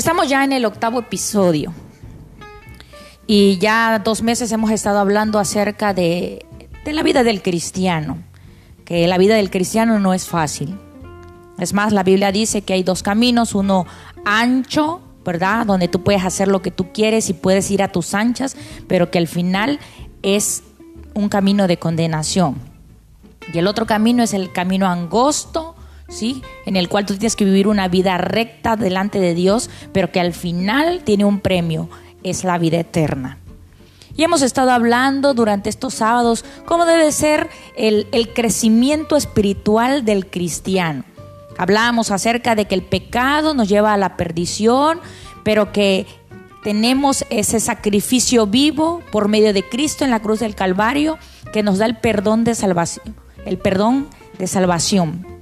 [0.00, 1.74] Estamos ya en el octavo episodio
[3.26, 6.46] y ya dos meses hemos estado hablando acerca de,
[6.86, 8.16] la vida del cristiano,
[8.86, 10.74] que la vida del cristiano no es fácil.
[11.58, 13.84] Es más, la Biblia dice que hay dos caminos, uno
[14.24, 15.66] ancho, ¿verdad?
[15.66, 18.56] Donde tú puedes hacer lo que tú quieres y puedes ir a tus anchas,
[18.88, 19.78] pero que al final
[20.22, 20.62] es
[21.12, 22.56] un camino de condenación.
[23.52, 25.74] Y el otro camino es el camino angosto,
[26.10, 26.42] ¿sí?
[26.66, 30.20] En el cual tú tienes que vivir una vida recta delante de Dios, pero que
[30.20, 31.88] al final tiene un premio,
[32.22, 33.38] es la vida eterna.
[34.16, 41.04] Y hemos estado hablando durante estos sábados cómo debe ser el, crecimiento espiritual del cristiano.
[41.56, 45.00] Hablamos acerca de que el pecado nos lleva a la perdición,
[45.42, 46.06] pero que
[46.62, 51.18] tenemos ese sacrificio vivo por medio de Cristo en la cruz del Calvario
[51.52, 53.16] que nos da el perdón de salvación,
[53.46, 55.39] el perdón de salvación.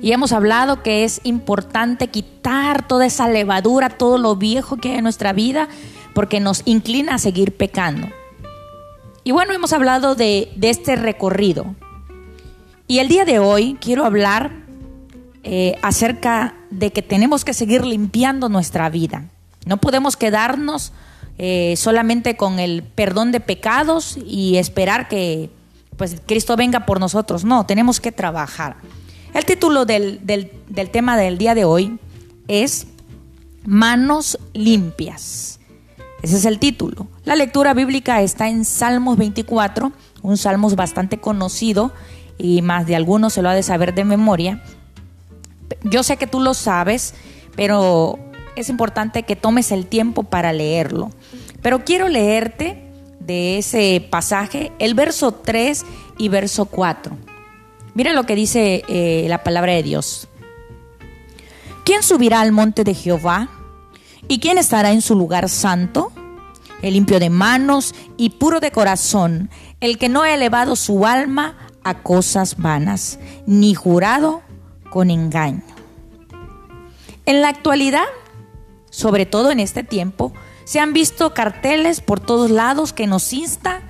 [0.00, 4.98] Y hemos hablado que es importante quitar toda esa levadura, todo lo viejo que hay
[4.98, 5.68] en nuestra vida,
[6.14, 8.08] porque nos inclina a seguir pecando.
[9.24, 11.74] Y bueno, hemos hablado de, este recorrido.
[12.86, 14.52] Y el día de hoy quiero hablar
[15.42, 19.24] eh, acerca de que tenemos que seguir limpiando nuestra vida.
[19.66, 20.92] No podemos quedarnos
[21.36, 25.50] eh, solamente con el perdón de pecados y esperar que
[25.96, 27.44] pues Cristo venga por nosotros.
[27.44, 28.76] No, tenemos que trabajar.
[29.38, 30.20] El título del,
[30.90, 32.00] tema del día de hoy
[32.48, 32.88] es
[33.64, 35.60] Manos limpias.
[36.22, 37.06] Ese es el título.
[37.24, 39.92] La lectura bíblica está en Salmos 24,
[40.22, 41.92] un salmos bastante conocido
[42.36, 44.60] y más de algunos se lo ha de saber de memoria.
[45.84, 47.14] Yo sé que tú lo sabes,
[47.54, 48.18] pero
[48.56, 51.10] es importante que tomes el tiempo para leerlo.
[51.62, 55.86] Pero quiero leerte de ese pasaje el verso 3
[56.18, 57.37] y verso 4.
[57.98, 60.28] Mira lo que dice eh, la palabra de Dios.
[61.84, 63.48] ¿Quién subirá al monte de Jehová?
[64.28, 66.12] ¿Y quién estará en su lugar santo?
[66.80, 69.50] El limpio de manos y puro de corazón,
[69.80, 74.42] el que no ha elevado su alma a cosas vanas, ni jurado
[74.90, 75.64] con engaño.
[77.26, 78.06] En la actualidad,
[78.90, 80.32] sobre todo en este tiempo,
[80.62, 83.82] se han visto carteles por todos lados que nos insta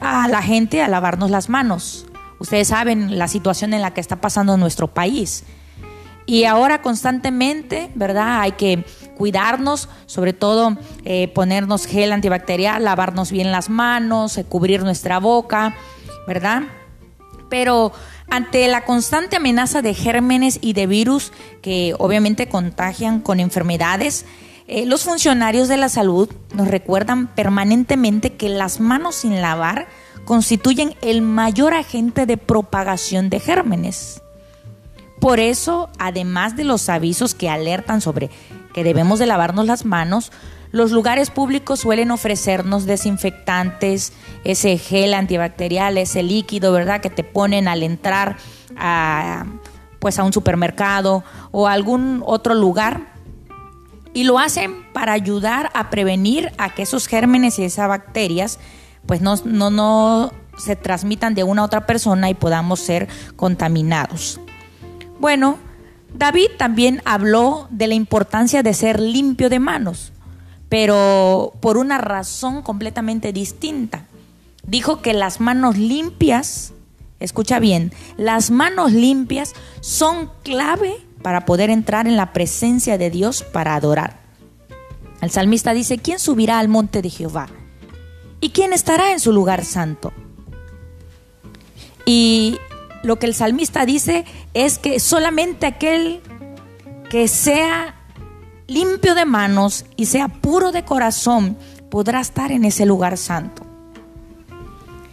[0.00, 2.06] a la gente a lavarnos las manos.
[2.42, 5.44] Ustedes saben la situación en la que está pasando nuestro país.
[6.26, 8.40] Y ahora constantemente, ¿verdad?
[8.40, 8.84] Hay que
[9.16, 15.76] cuidarnos, sobre todo eh, ponernos gel antibacterial, lavarnos bien las manos, eh, cubrir nuestra boca,
[16.26, 16.62] ¿verdad?
[17.48, 17.92] Pero
[18.28, 21.30] ante la constante amenaza de gérmenes y de virus
[21.62, 24.26] que obviamente contagian con enfermedades,
[24.66, 29.86] eh, los funcionarios de la salud nos recuerdan permanentemente que las manos sin lavar
[30.24, 34.22] constituyen el mayor agente de propagación de gérmenes.
[35.20, 38.30] Por eso, además de los avisos que alertan sobre
[38.74, 40.32] que debemos de lavarnos las manos,
[40.72, 44.12] los lugares públicos suelen ofrecernos desinfectantes,
[44.42, 47.02] ese gel antibacterial, ese líquido, ¿verdad?
[47.02, 48.36] Que te ponen al entrar
[48.76, 49.44] a,
[49.98, 53.12] pues a un supermercado o a algún otro lugar.
[54.14, 58.58] Y lo hacen para ayudar a prevenir a que esos gérmenes y esas bacterias
[59.06, 64.40] pues no, no, no se transmitan de una a otra persona y podamos ser contaminados.
[65.18, 65.58] Bueno,
[66.14, 70.12] David también habló de la importancia de ser limpio de manos,
[70.68, 74.06] pero por una razón completamente distinta.
[74.66, 76.72] Dijo que las manos limpias,
[77.18, 83.42] escucha bien, las manos limpias son clave para poder entrar en la presencia de Dios
[83.42, 84.20] para adorar.
[85.20, 87.48] El salmista dice, ¿quién subirá al monte de Jehová?
[88.42, 90.12] ¿Y quién estará en su lugar santo?
[92.04, 92.58] Y
[93.04, 96.20] lo que el salmista dice es que solamente aquel
[97.08, 97.94] que sea
[98.66, 101.56] limpio de manos y sea puro de corazón
[101.88, 103.62] podrá estar en ese lugar santo.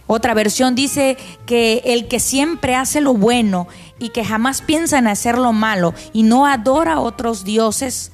[0.08, 1.16] Otra versión dice
[1.46, 3.68] que el que siempre hace lo bueno
[4.00, 8.10] y que jamás piensa en hacer lo malo y no adora a otros dioses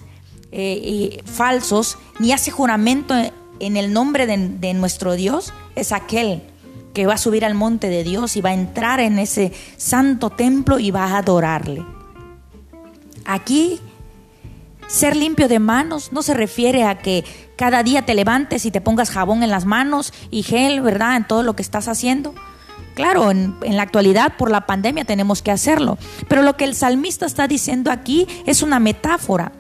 [0.53, 3.15] eh, falsos ni hace juramento
[3.61, 6.43] en el nombre de, nuestro Dios es aquel
[6.95, 10.31] que va a subir al monte de Dios y va a entrar en ese santo
[10.31, 11.85] templo y va a adorarle.
[13.25, 13.81] Aquí,
[14.87, 17.25] ser limpio de manos no se refiere a que
[17.57, 21.17] cada día te levantes y te pongas jabón en las manos y gel, ¿verdad?
[21.17, 22.35] En todo lo que estás haciendo.
[22.95, 25.99] Claro, en, la actualidad por la pandemia tenemos que hacerlo,
[26.29, 29.53] pero lo que el salmista está diciendo aquí es una metáfora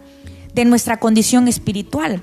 [0.54, 2.22] de nuestra condición espiritual.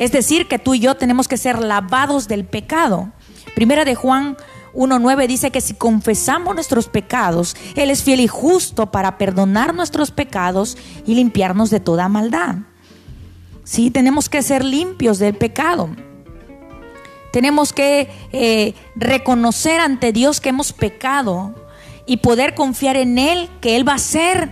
[0.00, 3.12] Es decir, que tú y yo tenemos que ser lavados del pecado.
[3.54, 4.38] Primera de Juan
[4.72, 10.10] 1.9 dice que si confesamos nuestros pecados, Él es fiel y justo para perdonar nuestros
[10.10, 12.54] pecados y limpiarnos de toda maldad.
[13.62, 15.90] Sí, tenemos que ser limpios del pecado.
[17.30, 21.54] Tenemos que eh, reconocer ante Dios que hemos pecado
[22.06, 24.48] y poder confiar en Él, que Él va a hacer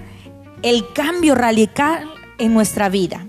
[0.61, 2.07] el cambio radical
[2.37, 3.27] en nuestra vida.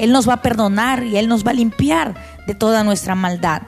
[0.00, 2.14] Él nos va a perdonar y Él nos va a limpiar
[2.46, 3.62] de toda nuestra maldad.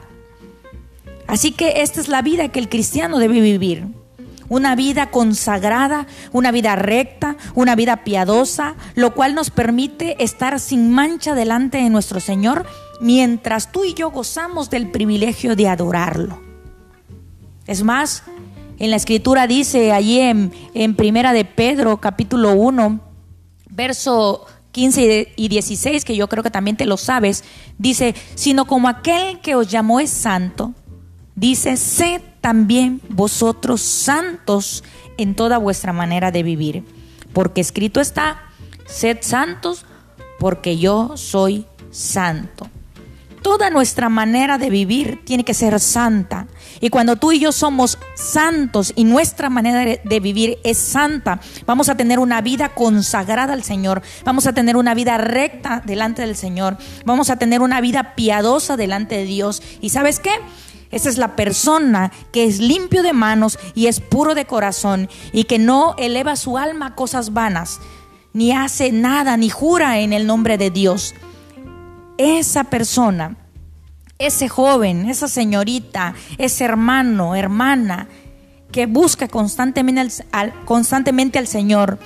[1.27, 3.85] Así que esta es la vida que el cristiano debe vivir.
[4.49, 10.91] Una vida consagrada, una vida recta, una vida piadosa, lo cual nos permite estar sin
[10.91, 12.65] mancha delante de nuestro Señor
[12.99, 16.41] mientras tú y yo gozamos del privilegio de adorarlo.
[17.67, 18.23] Es más,
[18.79, 22.99] en la escritura dice allí en, en Primera de Pedro capítulo 1,
[23.69, 27.43] verso 15 y 16, que yo creo que también te lo sabes,
[27.77, 30.73] dice, sino como aquel que os llamó es santo,
[31.35, 34.83] dice, sed también vosotros santos
[35.17, 36.83] en toda vuestra manera de vivir,
[37.33, 38.41] porque escrito está,
[38.87, 39.85] sed santos
[40.39, 42.67] porque yo soy santo.
[43.43, 46.47] Toda nuestra manera de vivir tiene que ser santa.
[46.79, 51.89] Y cuando tú y yo somos santos y nuestra manera de vivir es santa, vamos
[51.89, 56.37] a tener una vida consagrada al Señor, vamos a tener una vida recta delante del
[56.37, 59.61] Señor, vamos a tener una vida piadosa delante de Dios.
[59.81, 60.31] ¿Y sabes qué?
[60.91, 65.43] Esa es la persona que es limpio de manos y es puro de corazón y
[65.43, 67.81] que no eleva su alma a cosas vanas,
[68.31, 71.13] ni hace nada, ni jura en el nombre de Dios
[72.17, 73.37] esa persona,
[74.19, 78.07] ese joven, esa señorita, ese hermano, hermana,
[78.71, 81.99] que busca constantemente al, constantemente al Señor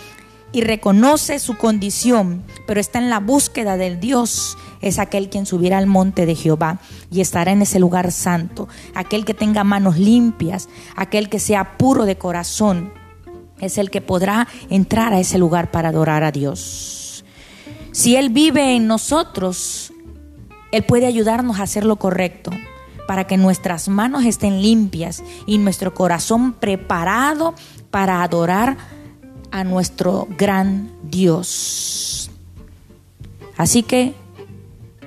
[0.52, 5.78] y reconoce su condición, pero está en la búsqueda del Dios, es aquel quien subirá
[5.78, 6.80] al monte de Jehová
[7.12, 12.06] y estará en ese lugar santo, aquel que tenga manos limpias, aquel que sea puro
[12.06, 12.94] de corazón,
[13.60, 17.26] es el que podrá entrar a ese lugar para adorar a Dios.
[17.92, 19.92] Si Él vive en nosotros,
[20.72, 22.52] él puede ayudarnos a hacer lo correcto
[23.08, 27.54] para que nuestras manos estén limpias y nuestro corazón preparado
[27.90, 28.78] para adorar
[29.52, 32.30] a nuestro gran Dios.
[33.56, 34.14] Así que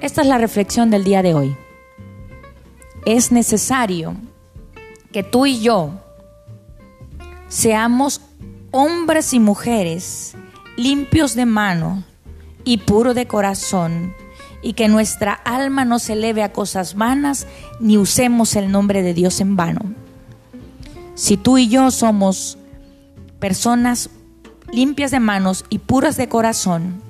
[0.00, 1.56] esta es la reflexión del día de hoy.
[3.04, 4.16] Es necesario
[5.12, 5.92] que tú y yo
[7.48, 8.22] seamos
[8.70, 10.34] hombres y mujeres
[10.76, 12.04] limpios de mano
[12.64, 14.14] y puro de corazón
[14.62, 17.46] y que nuestra alma no se eleve a cosas vanas
[17.80, 19.80] ni usemos el nombre de Dios en vano.
[21.14, 22.58] Si tú y yo somos
[23.38, 24.10] personas
[24.72, 27.02] limpias de manos y puras de corazón,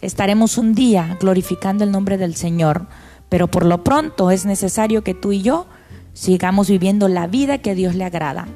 [0.00, 2.86] estaremos un día glorificando el nombre del Señor,
[3.28, 5.66] pero por lo pronto es necesario que tú y yo
[6.12, 8.46] sigamos viviendo la vida que Dios le agrada,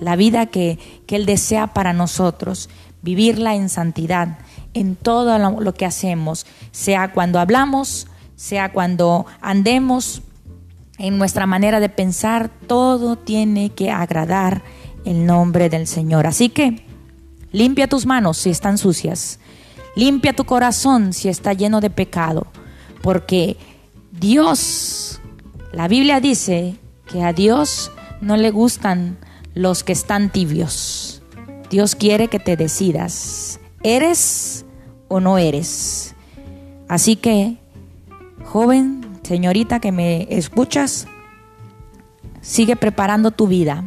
[0.00, 2.68] la vida que, que Él desea para nosotros,
[3.02, 4.38] vivirla en santidad,
[4.74, 10.22] en todo lo que hacemos, sea cuando hablamos, sea cuando andemos,
[10.98, 14.62] en nuestra manera de pensar, todo tiene que agradar
[15.04, 16.26] el nombre del Señor.
[16.26, 16.84] Así que
[17.52, 19.38] limpia tus manos si están sucias,
[19.96, 22.46] limpia tu corazón si está lleno de pecado,
[23.02, 23.56] porque
[24.12, 25.20] Dios,
[25.72, 26.76] la Biblia dice
[27.10, 27.90] que a Dios
[28.20, 29.18] no le gustan
[29.54, 31.22] los que están tibios.
[31.70, 33.58] Dios quiere que te decidas.
[33.82, 34.53] ¿Eres
[35.08, 36.14] o no eres.
[36.88, 37.56] Así que,
[38.44, 41.06] joven, señorita que me escuchas,
[42.40, 43.84] sigue preparando tu vida.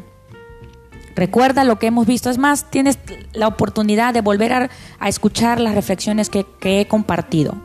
[1.15, 2.29] Recuerda lo que hemos visto.
[2.29, 2.99] Es más, tienes
[3.33, 4.69] la oportunidad de volver a,
[5.07, 7.55] escuchar las reflexiones que, que he compartido.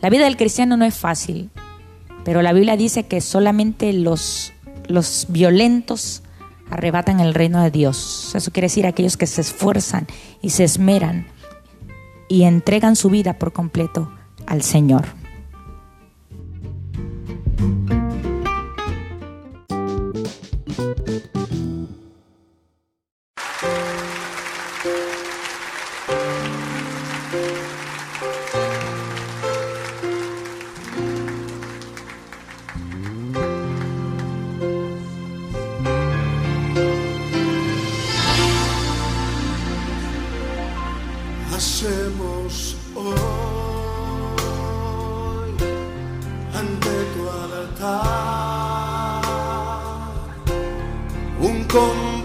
[0.00, 1.50] La vida del cristiano no es fácil,
[2.24, 4.52] pero la Biblia dice que solamente los,
[4.88, 6.22] los violentos
[6.70, 8.32] arrebatan el reino de Dios.
[8.34, 10.06] Eso quiere decir aquellos que se esfuerzan
[10.40, 11.26] y se esmeran
[12.30, 14.10] y entregan su vida por completo
[14.46, 15.19] al Señor.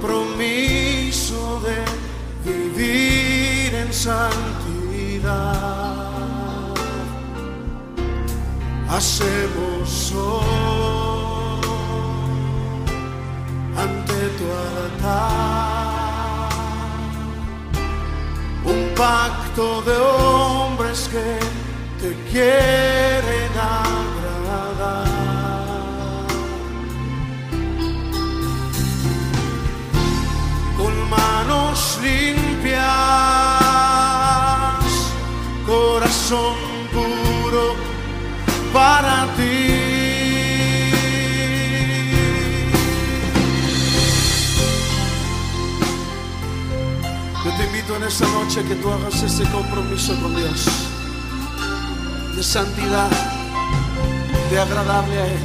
[0.06, 1.84] Compromiso de
[2.50, 5.26] vivir en santidad.
[8.90, 11.62] Hacemos hoy
[13.78, 16.50] ante tu altar
[18.64, 21.40] un pacto de hombres que
[22.02, 24.05] te quieren agradar.
[48.08, 50.68] Esta noche que tú hagas ese compromiso con Dios
[52.36, 53.10] de santidad,
[54.52, 55.40] de agradarle a Él.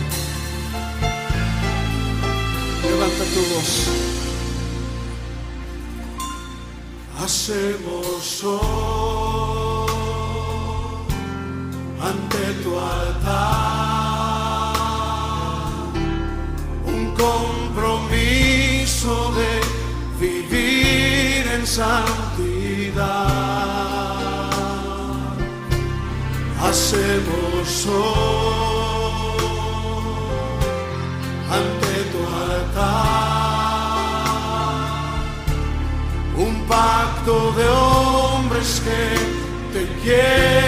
[2.82, 3.88] Levanta tu voz.
[7.24, 9.90] Hacemos hoy
[12.02, 13.14] ante tu altar
[16.84, 19.50] un compromiso de
[20.20, 22.49] vivir en santidad
[26.62, 29.40] hacemos hoy
[31.50, 32.20] ante tu
[32.52, 32.90] altar
[36.36, 39.00] un pacto de hombres que
[39.72, 40.59] te quieren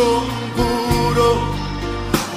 [0.00, 0.24] corazón
[0.56, 1.38] puro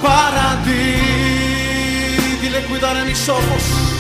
[0.02, 2.42] para ti.
[2.42, 3.93] Dile cuidaré mis ojos.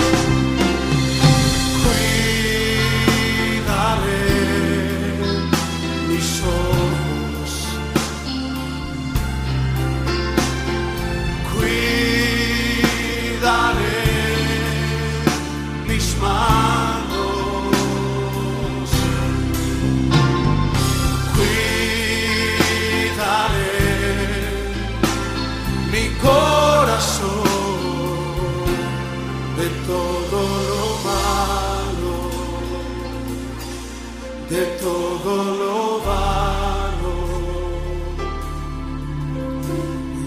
[34.82, 37.14] Todo lo malo.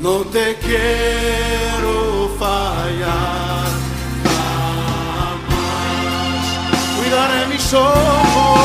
[0.00, 3.66] No te quiero fallar
[4.24, 5.40] jamás.
[6.98, 8.55] Cuidaré mis ojos.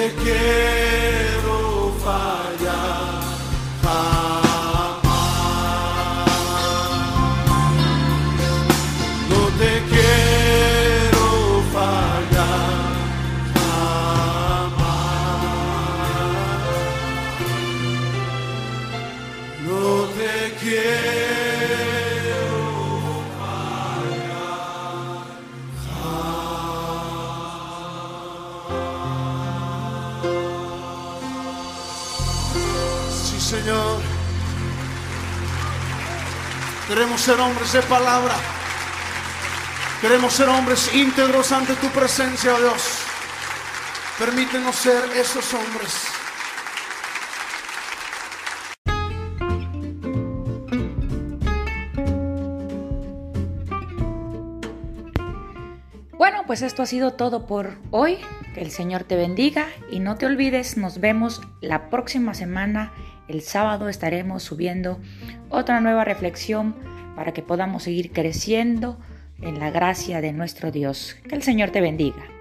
[0.00, 3.22] Te quiero fallar
[3.82, 5.02] jamás.
[9.28, 11.26] No te quiero
[11.74, 12.92] fallar
[13.54, 14.80] jamás.
[19.66, 19.84] No
[20.16, 21.99] te quiero
[33.60, 34.00] Señor.
[36.88, 38.34] Queremos ser hombres de palabra.
[40.00, 42.82] Queremos ser hombres íntegros ante tu presencia, oh Dios.
[44.18, 46.06] Permítenos ser esos hombres.
[56.16, 58.18] Bueno, pues esto ha sido todo por hoy.
[58.54, 62.92] Que el Señor te bendiga y no te olvides, nos vemos la próxima semana.
[63.30, 64.98] El sábado estaremos subiendo
[65.50, 66.74] otra nueva reflexión
[67.14, 68.98] para que podamos seguir creciendo
[69.40, 71.16] en la gracia de nuestro Dios.
[71.28, 72.39] Que el Señor te bendiga.